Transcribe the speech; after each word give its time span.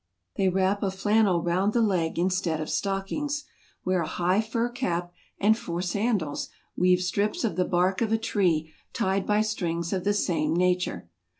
They 0.35 0.49
wrap 0.49 0.81
a 0.81 0.89
flannel 0.89 1.43
round 1.43 1.73
the 1.73 1.81
leg 1.83 2.17
instead 2.17 2.59
of 2.59 2.71
stockings; 2.71 3.43
wear 3.85 4.01
a 4.01 4.07
high 4.07 4.41
fur 4.41 4.67
cap; 4.67 5.11
and 5.37 5.55
for 5.55 5.79
sandals, 5.79 6.49
weave 6.75 7.01
strips 7.01 7.43
of 7.43 7.55
the 7.55 7.65
bark 7.65 8.01
of 8.01 8.11
a 8.11 8.17
tree 8.17 8.73
tied 8.93 9.27
by 9.27 9.41
strings 9.41 9.93
of 9.93 10.03
the 10.03 10.15
same 10.15 10.55
nature. 10.55 11.07